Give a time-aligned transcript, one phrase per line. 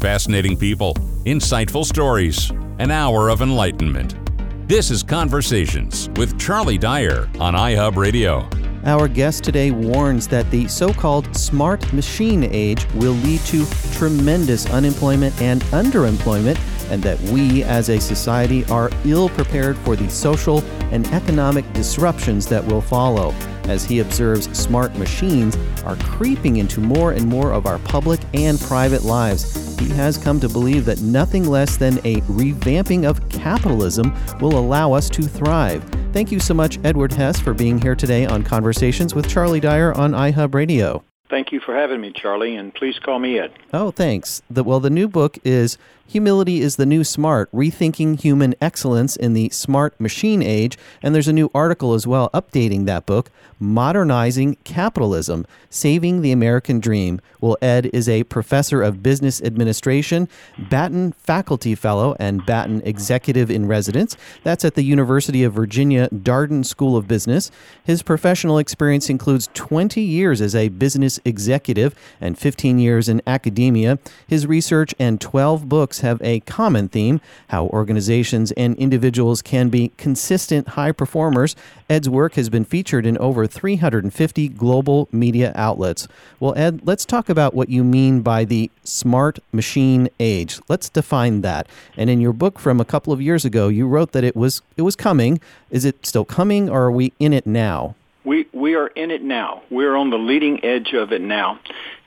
[0.00, 4.14] Fascinating people, insightful stories, an hour of enlightenment.
[4.68, 8.48] This is Conversations with Charlie Dyer on iHub Radio.
[8.84, 14.70] Our guest today warns that the so called smart machine age will lead to tremendous
[14.70, 16.60] unemployment and underemployment,
[16.92, 20.60] and that we as a society are ill prepared for the social
[20.92, 23.34] and economic disruptions that will follow.
[23.68, 28.58] As he observes, smart machines are creeping into more and more of our public and
[28.60, 29.78] private lives.
[29.78, 34.92] He has come to believe that nothing less than a revamping of capitalism will allow
[34.92, 35.84] us to thrive.
[36.12, 39.92] Thank you so much, Edward Hess, for being here today on Conversations with Charlie Dyer
[39.92, 41.04] on iHub Radio.
[41.28, 43.52] Thank you for having me, Charlie, and please call me Ed.
[43.74, 44.40] Oh, thanks.
[44.48, 45.76] The, well, the new book is
[46.10, 50.78] Humility is the New Smart Rethinking Human Excellence in the Smart Machine Age.
[51.02, 56.80] And there's a new article as well updating that book, Modernizing Capitalism Saving the American
[56.80, 57.20] Dream.
[57.42, 60.30] Well, Ed is a professor of business administration,
[60.70, 64.16] Batten Faculty Fellow, and Batten Executive in Residence.
[64.42, 67.50] That's at the University of Virginia Darden School of Business.
[67.84, 73.98] His professional experience includes 20 years as a business executive and 15 years in academia.
[74.26, 79.92] His research and 12 books have a common theme how organizations and individuals can be
[79.96, 81.56] consistent high performers.
[81.88, 86.08] Ed's work has been featured in over 350 global media outlets.
[86.40, 90.60] Well, Ed, let's talk about what you mean by the smart machine age.
[90.68, 91.66] Let's define that.
[91.96, 94.62] And in your book from a couple of years ago, you wrote that it was
[94.76, 95.40] it was coming.
[95.70, 97.94] Is it still coming or are we in it now?
[98.28, 99.62] We we are in it now.
[99.70, 101.60] We're on the leading edge of it now.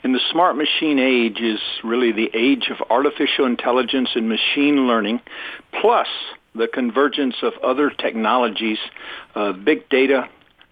[0.04, 5.22] And the smart machine age is really the age of artificial intelligence and machine learning,
[5.82, 6.08] plus
[6.54, 8.78] the convergence of other technologies,
[9.34, 10.30] uh, big data,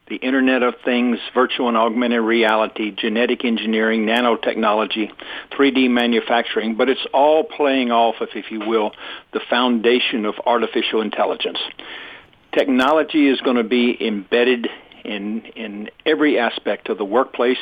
[0.07, 5.11] the Internet of Things, virtual and augmented reality, genetic engineering, nanotechnology,
[5.51, 8.91] 3D manufacturing, but it's all playing off of, if you will,
[9.33, 11.57] the foundation of artificial intelligence.
[12.51, 14.67] Technology is going to be embedded
[15.03, 17.57] in in every aspect of the workplace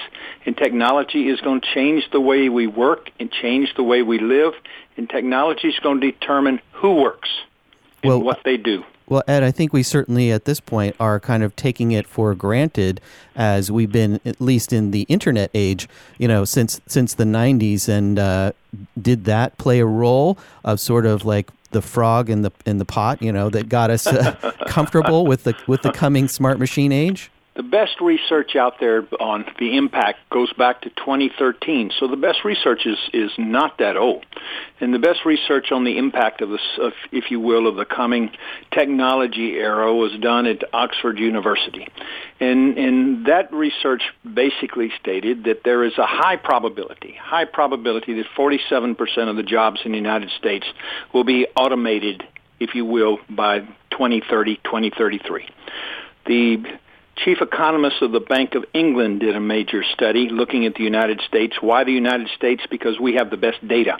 [0.45, 4.19] and technology is going to change the way we work and change the way we
[4.19, 4.53] live
[4.97, 7.29] and technology is going to determine who works
[8.03, 11.17] and well, what they do well, Ed, I think we certainly at this point are
[11.17, 12.99] kind of taking it for granted
[13.37, 15.87] as we've been, at least in the internet age,
[16.17, 17.87] you know, since since the '90s.
[17.87, 18.51] And uh,
[19.01, 22.85] did that play a role of sort of like the frog in the in the
[22.85, 24.33] pot, you know, that got us uh,
[24.67, 27.29] comfortable with the with the coming smart machine age?
[27.57, 31.89] The best research out there on the impact goes back to 2013.
[31.99, 34.27] So the best research is, is not that old.
[34.79, 37.85] And the best research on the impact of this, of, if you will, of the
[37.85, 38.29] coming
[38.71, 41.87] technology era was done at Oxford University.
[42.39, 48.27] And, and that research basically stated that there is a high probability, high probability that
[48.37, 50.67] 47% of the jobs in the United States
[51.11, 52.23] will be automated,
[52.59, 55.49] if you will, by 2030, 2033.
[56.27, 56.63] The
[57.17, 61.21] chief economist of the Bank of England did a major study looking at the United
[61.27, 61.57] States.
[61.61, 62.63] Why the United States?
[62.69, 63.97] Because we have the best data.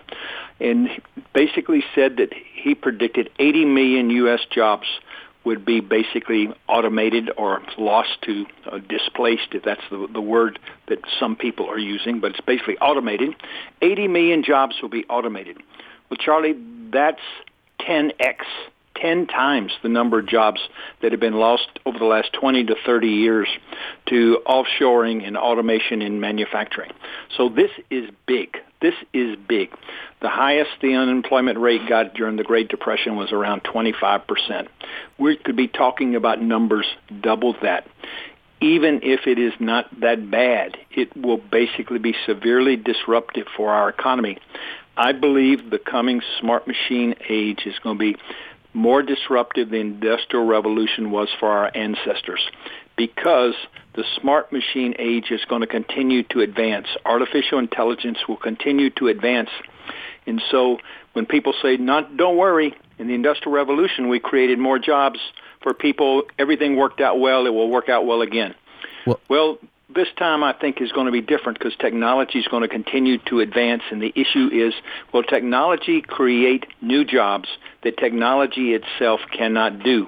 [0.59, 0.89] And
[1.33, 4.41] basically said that he predicted 80 million U.S.
[4.50, 4.88] jobs
[5.44, 10.99] would be basically automated or lost to uh, displaced, if that's the, the word that
[11.19, 13.34] some people are using, but it's basically automated.
[13.81, 15.57] 80 million jobs will be automated.
[16.09, 16.55] Well, Charlie,
[16.91, 17.22] that's
[17.79, 18.39] 10x
[19.02, 20.62] 10 times the number of jobs
[21.02, 23.47] that have been lost over the last 20 to 30 years
[24.08, 26.91] to offshoring and automation in manufacturing.
[27.35, 28.58] So this is big.
[28.81, 29.69] This is big.
[30.22, 34.68] The highest the unemployment rate got during the Great Depression was around 25%.
[35.18, 36.85] We could be talking about numbers
[37.22, 37.88] double that
[38.59, 43.90] even if it is not that bad, it will basically be severely disruptive for our
[43.90, 44.38] economy.
[44.96, 48.18] I believe the coming smart machine age is going to be
[48.77, 52.47] more disruptive the Industrial Revolution was for our ancestors
[52.95, 53.55] because
[53.95, 56.85] the smart machine age is going to continue to advance.
[57.03, 59.49] Artificial intelligence will continue to advance.
[60.28, 60.78] And so
[61.13, 65.19] when people say, not, don't worry, in the Industrial Revolution we created more jobs
[65.63, 68.53] for people, everything worked out well, it will work out well again.
[69.07, 69.57] Well, well
[69.89, 73.17] this time I think is going to be different because technology is going to continue
[73.29, 74.73] to advance and the issue is
[75.13, 77.47] will technology create new jobs
[77.84, 80.07] that technology itself cannot do?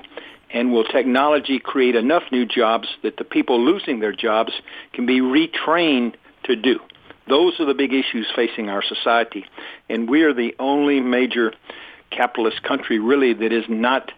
[0.52, 4.52] And will technology create enough new jobs that the people losing their jobs
[4.94, 6.80] can be retrained to do?
[7.28, 9.46] Those are the big issues facing our society.
[9.88, 11.54] And we are the only major
[12.10, 14.12] capitalist country really that is not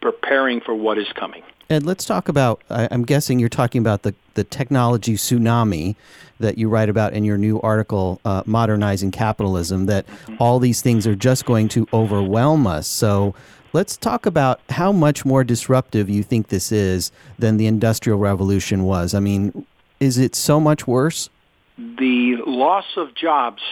[0.00, 1.44] preparing for what is coming.
[1.70, 2.62] Ed, let's talk about.
[2.68, 5.96] I, am guessing you're talking about the the technology tsunami
[6.38, 10.06] that you write about in your new article, uh, Modernizing Capitalism, that
[10.38, 12.86] all these things are just going to overwhelm us.
[12.86, 13.34] So
[13.72, 18.84] let's talk about how much more disruptive you think this is than the Industrial Revolution
[18.84, 19.14] was.
[19.14, 19.66] I mean,
[19.98, 21.30] is it so much worse?
[21.78, 23.62] The loss of jobs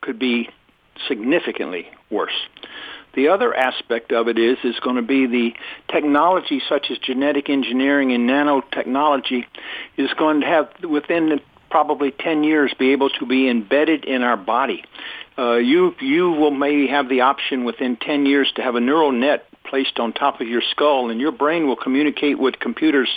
[0.00, 0.48] could be
[1.08, 2.46] significantly worse.
[3.14, 5.54] The other aspect of it is is going to be the
[5.92, 9.44] technology such as genetic engineering and nanotechnology
[9.96, 11.40] is going to have within
[11.70, 14.84] probably 10 years be able to be embedded in our body.
[15.36, 19.10] Uh, you you will maybe have the option within 10 years to have a neural
[19.10, 23.08] net placed on top of your skull and your brain will communicate with computers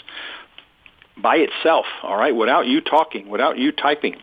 [1.22, 4.16] by itself, all right, without you talking, without you typing.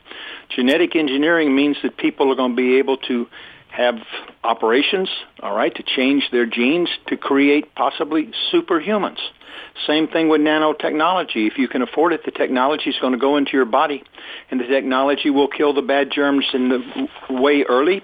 [0.48, 3.26] Genetic engineering means that people are going to be able to
[3.74, 3.96] have
[4.44, 5.08] operations,
[5.42, 9.18] all right, to change their genes to create possibly superhumans.
[9.86, 11.48] Same thing with nanotechnology.
[11.48, 14.04] If you can afford it, the technology is going to go into your body,
[14.50, 18.02] and the technology will kill the bad germs in the way early,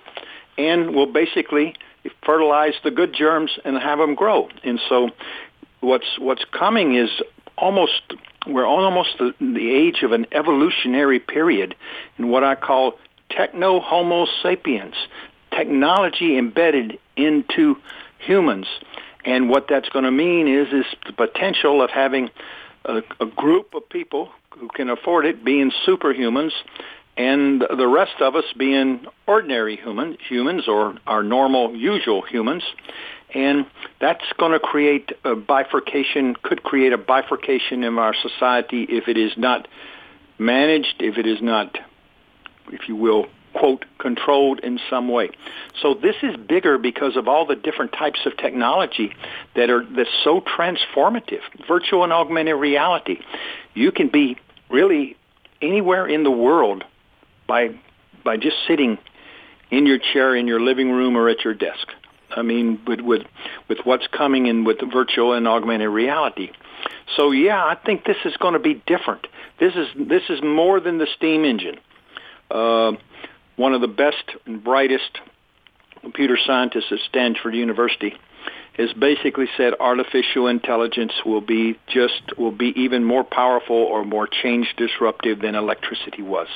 [0.58, 1.75] and will basically
[2.25, 4.49] fertilize the good germs and have them grow.
[4.64, 5.11] And so,
[5.81, 7.11] what's what's coming is
[7.56, 8.02] almost
[8.46, 11.76] we're almost the, the age of an evolutionary period
[12.19, 12.94] in what I call
[13.31, 14.94] techno Homo sapiens
[15.50, 17.76] technology embedded into
[18.19, 18.67] humans.
[19.25, 22.31] And what that's going to mean is is the potential of having
[22.85, 26.52] a, a group of people who can afford it being superhumans
[27.17, 32.62] and the rest of us being ordinary human, humans or our normal, usual humans.
[33.35, 33.67] And
[34.00, 39.17] that's going to create a bifurcation, could create a bifurcation in our society if it
[39.17, 39.69] is not
[40.38, 41.79] managed, if it is not,
[42.73, 45.31] if you will, quote, controlled in some way.
[45.81, 49.14] So this is bigger because of all the different types of technology
[49.56, 51.41] that are that's so transformative.
[51.67, 53.20] Virtual and augmented reality.
[53.75, 54.37] You can be
[54.69, 55.17] really
[55.61, 56.85] anywhere in the world
[57.47, 57.75] by
[58.25, 58.99] by just sitting
[59.70, 61.88] in your chair in your living room or at your desk.
[62.31, 63.23] I mean, with with
[63.69, 66.50] with what's coming in with virtual and augmented reality.
[67.17, 69.26] So yeah, I think this is going to be different.
[69.58, 71.79] This is this is more than the steam engine.
[72.50, 72.93] Uh,
[73.61, 75.19] one of the best and brightest
[76.01, 78.15] computer scientists at Stanford University
[78.79, 84.27] has basically said artificial intelligence will be just will be even more powerful or more
[84.27, 86.49] change disruptive than electricity was.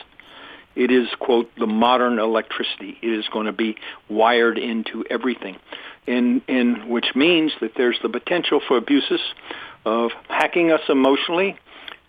[0.74, 2.98] It is quote the modern electricity.
[3.02, 3.76] It is going to be
[4.08, 5.58] wired into everything,
[6.06, 9.20] and and which means that there's the potential for abuses
[9.84, 11.58] of hacking us emotionally,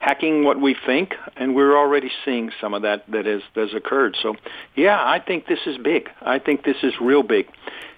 [0.05, 4.15] hacking what we think, and we're already seeing some of that that has, has occurred.
[4.21, 4.35] So,
[4.75, 6.09] yeah, I think this is big.
[6.21, 7.47] I think this is real big.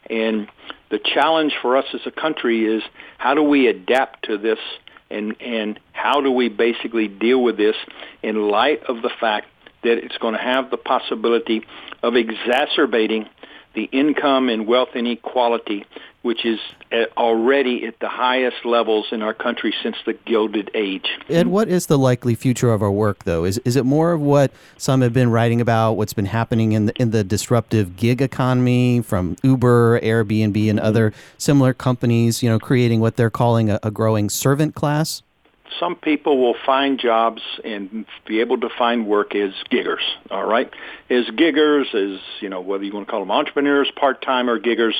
[0.09, 0.47] And
[0.89, 2.81] the challenge for us as a country is
[3.17, 4.59] how do we adapt to this
[5.09, 7.75] and, and how do we basically deal with this
[8.23, 9.47] in light of the fact
[9.83, 11.65] that it's going to have the possibility
[12.03, 13.27] of exacerbating
[13.75, 15.85] the income and wealth inequality,
[16.27, 16.59] which is
[17.15, 21.07] already at the highest levels in our country since the Gilded Age.
[21.29, 23.45] And what is the likely future of our work, though?
[23.45, 25.93] Is is it more of what some have been writing about?
[25.93, 31.13] What's been happening in the in the disruptive gig economy from Uber, Airbnb, and other
[31.37, 32.43] similar companies?
[32.43, 35.23] You know, creating what they're calling a, a growing servant class
[35.79, 40.01] some people will find jobs and be able to find work as giggers.
[40.31, 40.71] All right,
[41.09, 44.95] as giggers, as you know, whether you want to call them entrepreneurs, part-time or giggers.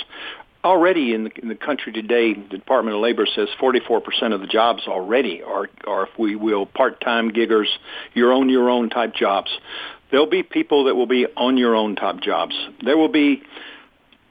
[0.68, 4.48] Already in the, in the country today, the Department of Labor says 44% of the
[4.48, 7.68] jobs already are, are, if we will, part-time giggers,
[8.14, 9.50] your own your own type jobs.
[10.12, 12.54] There'll be people that will be on your own type jobs.
[12.84, 13.44] There will be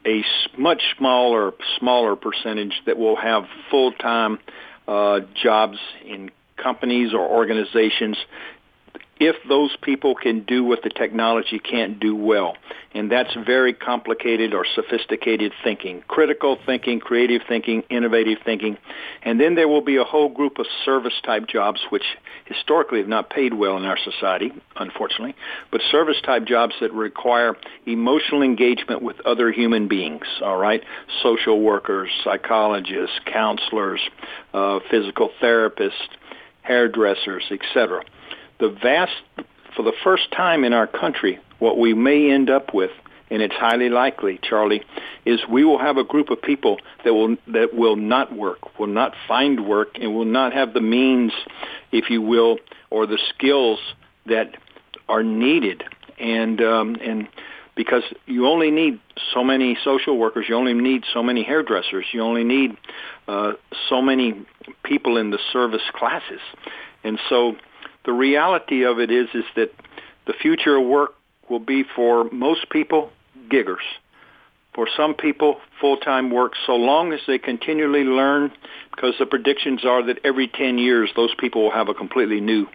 [0.07, 0.23] a
[0.59, 4.39] much smaller smaller percentage that will have full-time
[4.87, 6.31] uh, jobs in
[6.63, 8.19] companies or organizations
[9.19, 12.57] if those people can do what the technology can't do well.
[12.93, 18.77] And that's very complicated or sophisticated thinking, critical thinking, creative thinking, innovative thinking.
[19.23, 22.05] And then there will be a whole group of service type jobs which
[22.45, 25.35] historically have not paid well in our society, unfortunately,
[25.71, 27.57] but service type jobs that require
[27.87, 30.83] emotional engagement with other human beings, all right?
[31.23, 34.01] Social workers, psychologists, counselors,
[34.53, 35.93] uh, physical therapists,
[36.63, 38.03] hairdressers, etc
[38.59, 39.13] the vast,
[39.75, 42.91] for the first time in our country, what we may end up with,
[43.31, 44.83] and it's highly likely, Charlie,
[45.25, 48.87] is we will have a group of people that will that will not work, will
[48.87, 51.33] not find work, and will not have the means,
[51.93, 52.59] if you will,
[52.91, 53.81] or the skills
[54.27, 54.57] that
[55.09, 55.83] are needed,
[56.19, 57.29] and um, and
[57.75, 59.01] because you only need
[59.35, 62.77] so many social workers, you only need so many hairdressers, you only need
[63.29, 63.53] uh,
[63.89, 64.47] so many
[64.83, 66.41] people in the service classes,
[67.05, 67.57] and so
[68.07, 69.73] the reality of it is is that
[70.27, 71.15] the future of work
[71.51, 73.11] will be for most people
[73.51, 73.85] giggers.
[74.75, 78.53] For some people, full-time work, so long as they continually learn,
[78.95, 82.67] because the predictions are that every 10 years, those people will have a completely new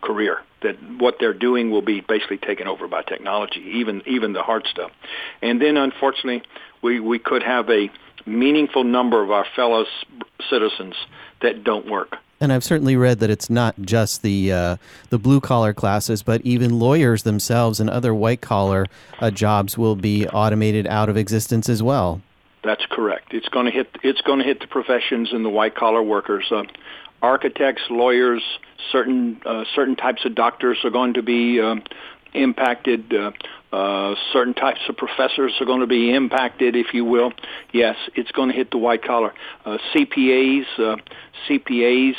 [0.00, 0.38] career.
[0.62, 4.66] That what they're doing will be basically taken over by technology, even even the hard
[4.70, 4.90] stuff.
[5.42, 6.42] And then, unfortunately,
[6.82, 7.90] we we could have a
[8.26, 9.86] meaningful number of our fellow
[10.50, 10.94] citizens
[11.40, 12.16] that don't work.
[12.40, 14.76] And I've certainly read that it's not just the uh,
[15.10, 18.86] the blue collar classes, but even lawyers themselves and other white collar
[19.20, 22.22] uh, jobs will be automated out of existence as well.
[22.64, 23.34] That's correct.
[23.34, 23.88] It's going to hit.
[24.02, 26.50] It's going to hit the professions and the white collar workers.
[26.50, 26.64] Uh,
[27.20, 28.42] architects, lawyers,
[28.90, 31.82] certain uh, certain types of doctors are going to be um,
[32.32, 33.12] impacted.
[33.72, 37.32] Uh, certain types of professors are going to be impacted, if you will.
[37.72, 39.32] Yes, it's going to hit the white collar.
[39.64, 40.96] Uh, CPAs, uh,
[41.48, 42.16] CPAs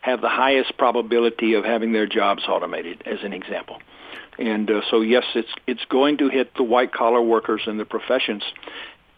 [0.00, 3.78] have the highest probability of having their jobs automated, as an example.
[4.38, 7.84] And uh, so, yes, it's it's going to hit the white collar workers and the
[7.84, 8.42] professions,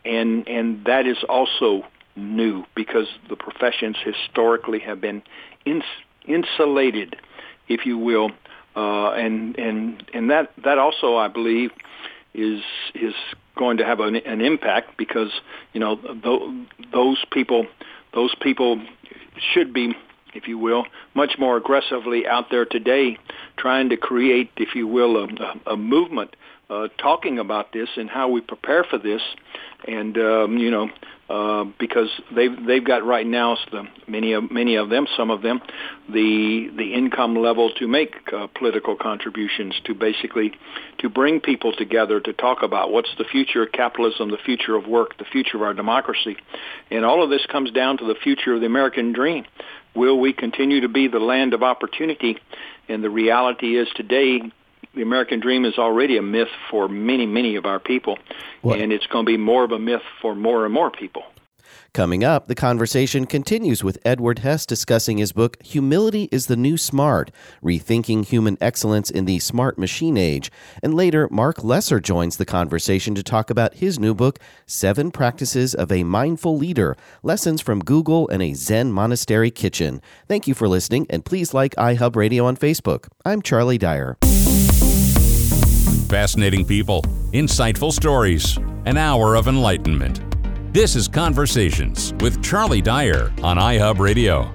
[0.05, 1.85] and and that is also
[2.17, 5.23] new because the professions historically have been
[5.65, 5.85] ins-
[6.27, 7.17] insulated,
[7.69, 8.31] if you will,
[8.79, 11.71] uh, and and and that that also I believe
[12.33, 12.63] is
[12.95, 13.15] is
[13.57, 15.33] going to have an, an impact because
[15.73, 17.67] you know th- those people
[18.15, 18.81] those people
[19.53, 19.95] should be
[20.35, 23.19] if you will, much more aggressively out there today,
[23.57, 26.37] trying to create, if you will, a, a movement
[26.71, 29.23] uh, talking about this and how we prepare for this,
[29.87, 30.91] and um, you know,
[31.31, 35.41] uh, because they've they've got right now the, many of many of them, some of
[35.41, 35.61] them,
[36.09, 40.53] the the income level to make uh, political contributions to basically
[40.99, 44.87] to bring people together to talk about what's the future of capitalism, the future of
[44.87, 46.37] work, the future of our democracy,
[46.91, 49.45] and all of this comes down to the future of the American dream.
[49.95, 52.37] Will we continue to be the land of opportunity?
[52.89, 54.41] And the reality is today,
[54.95, 58.19] the American dream is already a myth for many, many of our people,
[58.63, 58.81] what?
[58.81, 61.23] and it's going to be more of a myth for more and more people.
[61.95, 66.77] Coming up, the conversation continues with Edward Hess discussing his book, Humility is the New
[66.77, 67.31] Smart
[67.63, 70.53] Rethinking Human Excellence in the Smart Machine Age.
[70.83, 75.75] And later, Marc Lesser joins the conversation to talk about his new book, Seven Practices
[75.75, 80.03] of a Mindful Leader Lessons from Google and a Zen Monastery Kitchen.
[80.29, 83.09] Thank you for listening, and please like iHub Radio on Facebook.
[83.25, 84.19] I'm Charlie Dyer.
[86.09, 87.03] Fascinating people,
[87.35, 90.23] insightful stories, an hour of enlightenment.
[90.73, 94.51] This is Conversations with Charlie Dyer on iHub Radio.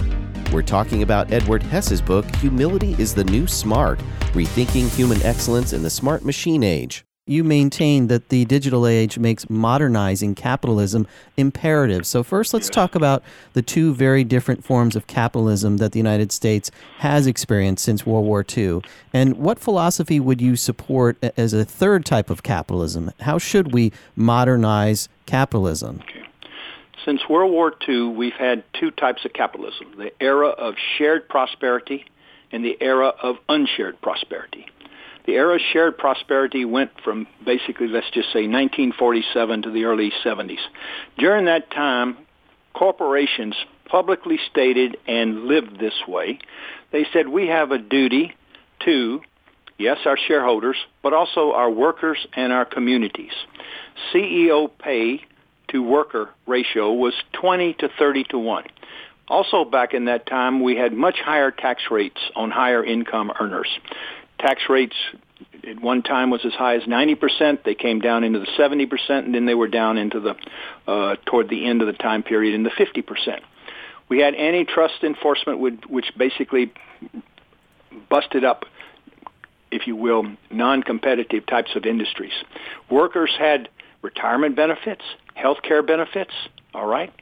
[0.51, 3.99] We're talking about Edward Hess's book, Humility is the New Smart
[4.31, 7.05] Rethinking Human Excellence in the Smart Machine Age.
[7.25, 12.05] You maintain that the digital age makes modernizing capitalism imperative.
[12.05, 16.33] So, first, let's talk about the two very different forms of capitalism that the United
[16.33, 18.81] States has experienced since World War II.
[19.13, 23.09] And what philosophy would you support as a third type of capitalism?
[23.21, 26.01] How should we modernize capitalism?
[26.03, 26.27] Okay.
[27.05, 32.03] Since World War II, we've had two types of capitalism the era of shared prosperity
[32.51, 34.67] and the era of unshared prosperity.
[35.25, 40.11] The era of shared prosperity went from basically, let's just say, 1947 to the early
[40.23, 40.59] 70s.
[41.17, 42.17] During that time,
[42.73, 46.39] corporations publicly stated and lived this way.
[46.91, 48.35] They said we have a duty
[48.85, 49.21] to,
[49.77, 53.33] yes, our shareholders, but also our workers and our communities.
[54.13, 55.21] CEO pay
[55.69, 58.65] to worker ratio was 20 to 30 to 1.
[59.29, 63.69] Also back in that time, we had much higher tax rates on higher income earners
[64.39, 64.95] tax rates
[65.67, 67.63] at one time was as high as 90%.
[67.63, 70.35] They came down into the 70%, and then they were down into the
[70.91, 73.39] uh, toward the end of the time period in the 50%.
[74.09, 75.59] We had antitrust enforcement,
[75.89, 76.73] which basically
[78.09, 78.65] busted up,
[79.71, 82.33] if you will, non-competitive types of industries.
[82.89, 83.69] Workers had
[84.01, 85.01] retirement benefits,
[85.33, 86.33] health care benefits,
[86.73, 87.13] all right,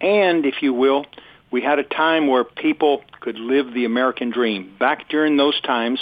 [0.00, 1.06] and if you will,
[1.50, 4.74] we had a time where people could live the American dream.
[4.78, 6.00] Back during those times,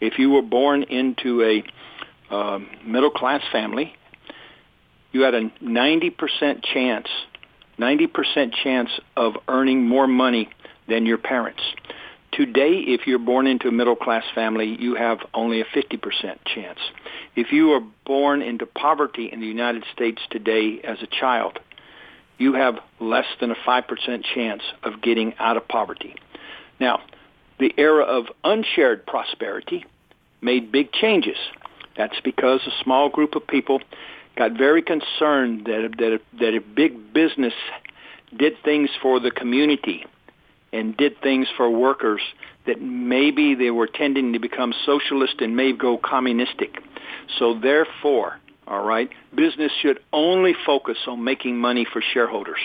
[0.00, 3.94] if you were born into a uh, middle class family,
[5.12, 7.08] you had a 90% chance,
[7.78, 10.48] 90% chance of earning more money
[10.88, 11.62] than your parents.
[12.32, 16.80] Today, if you're born into a middle class family, you have only a 50% chance.
[17.36, 21.60] If you are born into poverty in the United States today as a child,
[22.38, 26.16] you have less than a 5% chance of getting out of poverty.
[26.80, 27.02] Now,
[27.58, 29.84] the era of unshared prosperity
[30.40, 31.36] made big changes.
[31.96, 33.80] That's because a small group of people
[34.36, 37.54] got very concerned that, that, that if big business
[38.36, 40.04] did things for the community
[40.72, 42.20] and did things for workers,
[42.66, 46.82] that maybe they were tending to become socialist and may go communistic.
[47.38, 52.60] So therefore, all right, business should only focus on making money for shareholders.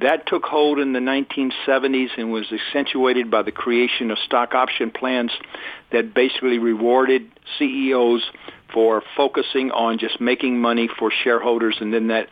[0.00, 4.90] That took hold in the 1970s and was accentuated by the creation of stock option
[4.90, 5.30] plans
[5.92, 8.22] that basically rewarded CEOs
[8.72, 12.28] for focusing on just making money for shareholders and then that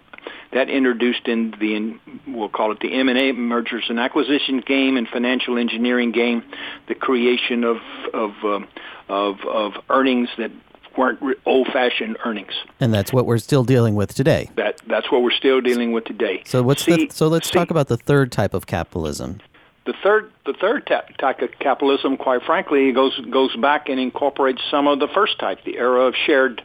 [0.52, 5.56] that introduced in the we'll call it the M&A mergers and acquisition game and financial
[5.58, 6.42] engineering game
[6.88, 7.76] the creation of
[8.12, 8.68] of um,
[9.08, 10.50] of, of earnings that
[10.96, 12.52] weren't old-fashioned earnings.
[12.80, 14.50] And that's what we're still dealing with today.
[14.56, 16.42] That that's what we're still dealing with today.
[16.46, 19.40] So what's see, the, so let's see, talk about the third type of capitalism.
[19.84, 24.86] The third the third type of capitalism, quite frankly, goes goes back and incorporates some
[24.86, 26.62] of the first type, the era of shared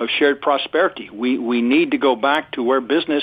[0.00, 1.10] of shared prosperity.
[1.10, 3.22] We we need to go back to where business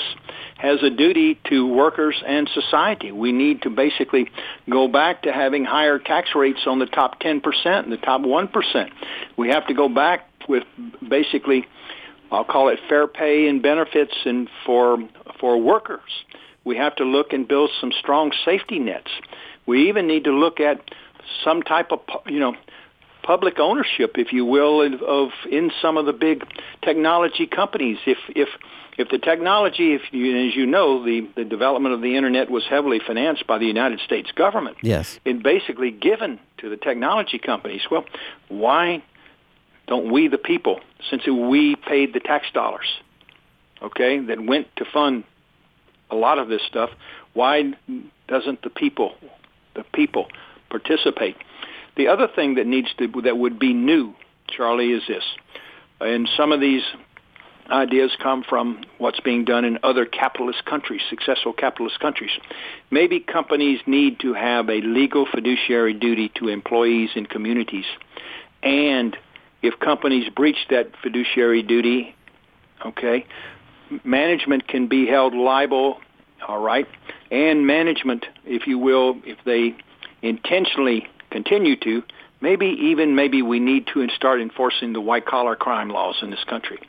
[0.57, 3.11] has a duty to workers and society.
[3.11, 4.31] We need to basically
[4.69, 8.89] go back to having higher tax rates on the top 10% and the top 1%.
[9.37, 10.63] We have to go back with
[11.07, 11.67] basically
[12.31, 14.97] I'll call it fair pay and benefits and for
[15.39, 16.23] for workers.
[16.63, 19.11] We have to look and build some strong safety nets.
[19.65, 20.81] We even need to look at
[21.43, 22.55] some type of you know
[23.23, 26.43] public ownership, if you will, of, of in some of the big
[26.81, 27.97] technology companies.
[28.05, 28.49] If if
[28.97, 32.63] if the technology, if you, as you know, the, the development of the internet was
[32.67, 34.77] heavily financed by the United States government.
[34.81, 35.19] Yes.
[35.23, 37.81] And basically given to the technology companies.
[37.91, 38.05] Well,
[38.49, 39.03] why
[39.87, 40.79] don't we, the people,
[41.09, 42.87] since we paid the tax dollars,
[43.81, 45.23] okay, that went to fund
[46.09, 46.89] a lot of this stuff,
[47.33, 47.73] why
[48.27, 49.13] doesn't the people,
[49.75, 50.27] the people,
[50.69, 51.37] participate?
[51.95, 54.13] The other thing that needs to that would be new,
[54.49, 55.23] Charlie, is this.
[55.99, 56.83] And some of these
[57.69, 62.31] ideas come from what's being done in other capitalist countries, successful capitalist countries.
[62.91, 67.85] Maybe companies need to have a legal fiduciary duty to employees and communities.
[68.63, 69.17] And
[69.61, 72.15] if companies breach that fiduciary duty,
[72.85, 73.25] okay,
[74.03, 75.99] management can be held liable,
[76.47, 76.87] all right,
[77.31, 79.75] and management, if you will, if they
[80.21, 82.03] intentionally continue to,
[82.41, 86.43] maybe even maybe we need to start enforcing the white collar crime laws in this
[86.43, 86.79] country.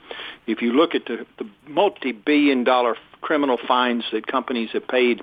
[0.47, 5.21] If you look at the, the multi billion dollar criminal fines that companies have paid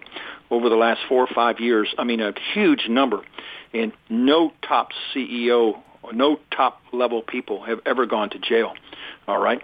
[0.50, 3.20] over the last four or five years, I mean a huge number,
[3.72, 5.80] and no top CEO
[6.12, 8.74] no top level people have ever gone to jail.
[9.28, 9.60] All right.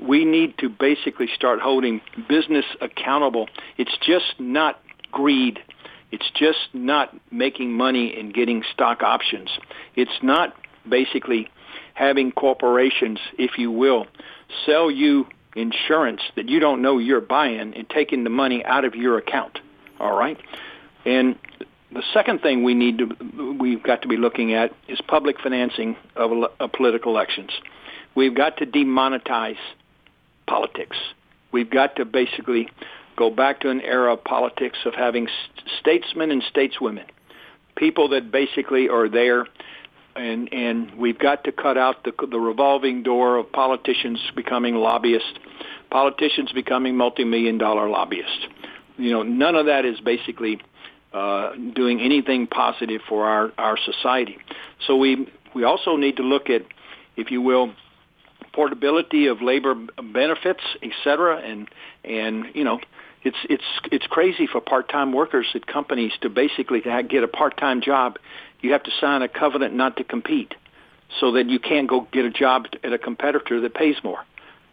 [0.00, 3.48] We need to basically start holding business accountable.
[3.76, 4.80] It's just not
[5.12, 5.60] greed
[6.14, 9.50] it's just not making money and getting stock options.
[9.96, 10.54] It's not
[10.88, 11.48] basically
[11.94, 14.06] having corporations, if you will,
[14.64, 15.26] sell you
[15.56, 19.58] insurance that you don't know you're buying and taking the money out of your account.
[19.98, 20.38] All right?
[21.04, 21.36] And
[21.94, 25.96] the second thing we need to we've got to be looking at is public financing
[26.16, 27.50] of, of political elections.
[28.14, 29.56] We've got to demonetize
[30.46, 30.96] politics.
[31.52, 32.68] We've got to basically
[33.16, 35.28] go back to an era of politics of having
[35.80, 37.04] statesmen and stateswomen,
[37.76, 39.46] people that basically are there,
[40.16, 45.38] and and we've got to cut out the the revolving door of politicians becoming lobbyists,
[45.90, 48.46] politicians becoming multi-million dollar lobbyists.
[48.96, 50.60] You know, none of that is basically
[51.14, 54.36] uh, doing anything positive for our our society.
[54.86, 56.62] So we we also need to look at,
[57.16, 57.72] if you will,
[58.52, 59.74] portability of labor
[60.12, 61.68] benefits, et cetera, and
[62.04, 62.80] and you know
[63.22, 68.18] it's it's it's crazy for part-time workers at companies to basically get a part-time job.
[68.60, 70.54] You have to sign a covenant not to compete,
[71.20, 74.24] so that you can't go get a job at a competitor that pays more.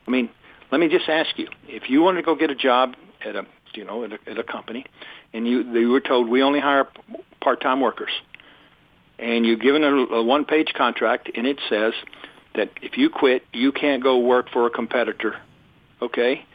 [0.08, 0.30] I mean,
[0.72, 3.46] let me just ask you: if you want to go get a job at a
[3.74, 4.86] you know at a, at a company,
[5.34, 6.88] and you they were told we only hire
[7.42, 8.12] part-time workers,
[9.20, 11.94] and you're given a, a one-page contract, and it says
[12.56, 15.38] that if you quit, you can't go work for a competitor,
[16.02, 16.46] okay?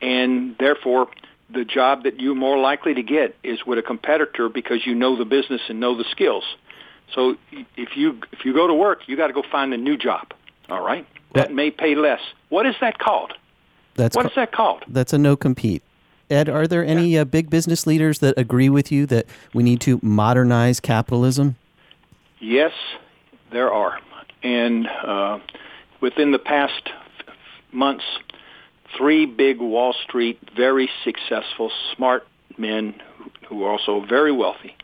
[0.00, 1.08] And therefore,
[1.52, 5.16] the job that you're more likely to get is with a competitor because you know
[5.16, 6.44] the business and know the skills.
[7.14, 7.36] So
[7.76, 10.32] if you if you go to work, you got to go find a new job.
[10.68, 12.20] All right, that, that may pay less.
[12.48, 13.32] What is that called?
[13.96, 14.84] That's what is that called?
[14.86, 15.82] That's a no compete.
[16.30, 19.80] Ed, are there any uh, big business leaders that agree with you that we need
[19.82, 21.56] to modernize capitalism?
[22.38, 22.72] Yes,
[23.52, 23.98] there are,
[24.42, 25.38] and uh,
[26.00, 26.88] within the past
[27.72, 28.04] months,
[28.96, 32.94] three big Wall Street, very successful, smart men
[33.48, 34.76] who are also very wealthy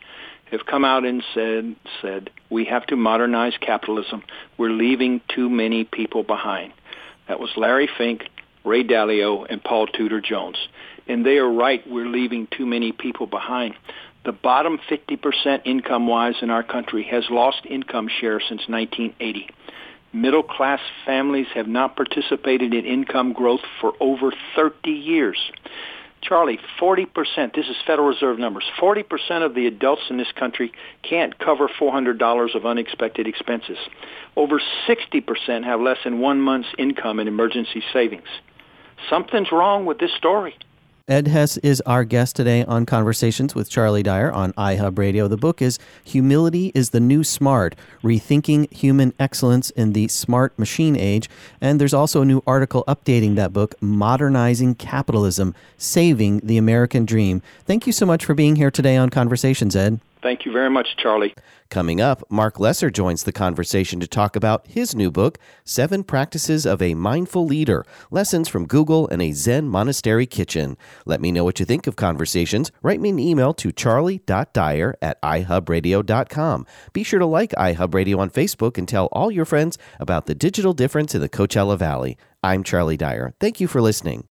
[0.51, 4.23] have come out and said said we have to modernize capitalism.
[4.59, 6.73] We're leaving too many people behind.
[7.29, 8.23] That was Larry Fink,
[8.67, 10.59] Ray Dalio, and Paul Tudor Jones.
[11.09, 11.89] And they are right.
[11.89, 13.75] We're leaving too many people behind.
[14.25, 19.49] The bottom 50% income-wise in our country has lost income share since 1980.
[20.13, 25.39] Middle class families have not participated in income growth for over 30 years.
[26.23, 27.07] Charlie, 40%,
[27.55, 32.55] this is Federal Reserve numbers, 40% of the adults in this country can't cover $400
[32.55, 33.79] of unexpected expenses.
[34.35, 38.27] Over 60% have less than one month's income in emergency savings.
[39.09, 40.57] Something's wrong with this story.
[41.09, 45.29] Ed Hess is our guest today on Conversations with Charlie Dyer on iHub Radio.
[45.29, 50.97] The book is Humility is the New Smart Rethinking Human Excellence in the Smart Machine
[50.97, 51.31] Age.
[51.61, 57.41] And there's also a new article updating that book, Modernizing Capitalism Saving the American Dream.
[57.67, 60.01] Thank you so much for being here today on Conversations, Ed.
[60.27, 61.37] Thank you very much, Charlie.
[61.71, 66.67] Coming up, Marc Lesser joins the conversation to talk about his new book, Seven Practices
[66.67, 70.77] of a Mindful Leader Lessons from Google and a Zen Monastery Kitchen.
[71.05, 72.73] Let me know what you think of conversations.
[72.83, 76.67] Write me an email to charlie.dyer at ihubradio.com.
[76.93, 80.35] Be sure to like iHub Radio on Facebook and tell all your friends about the
[80.35, 82.19] digital difference in the Coachella Valley.
[82.43, 83.33] I'm Charlie Dyer.
[83.39, 84.25] Thank you for listening.